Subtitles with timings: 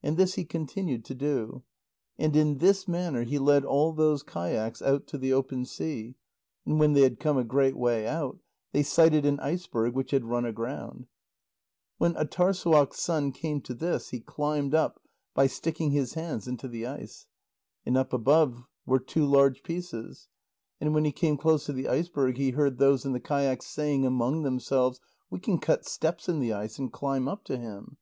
[0.00, 1.64] And this he continued to do.
[2.20, 6.14] And in this manner he led all those kayaks out to the open sea,
[6.64, 8.38] and when they had come a great way out,
[8.70, 11.08] they sighted an iceberg which had run aground.
[11.98, 15.02] When Âtârssuaq's son came to this, he climbed up,
[15.34, 17.26] by sticking his hands into the ice.
[17.84, 20.28] And up above were two large pieces.
[20.80, 24.06] And when he came close to the iceberg, he heard those in the kayaks saying
[24.06, 27.96] among themselves: "We can cut steps in the ice, and climb up to him."